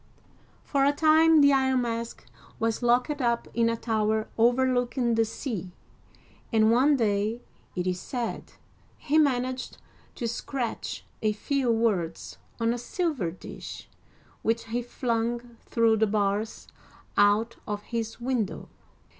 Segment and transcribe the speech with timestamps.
[0.63, 2.25] For a time the Iron Mask
[2.59, 5.73] was locked up in a iower overlooking the sea,
[6.51, 7.43] and one day,
[7.75, 8.53] it is said,
[8.97, 9.77] he managed
[10.15, 13.87] to scratch a few words on a silver dish,
[14.41, 16.67] which he flung through the bars
[17.15, 18.69] out of his window.